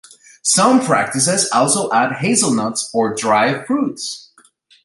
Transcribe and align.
Some 0.41 0.83
practices 0.83 1.47
also 1.51 1.91
add 1.91 2.13
hazelnuts 2.13 2.89
or 2.91 3.13
dried 3.13 3.67
fruits. 3.67 4.33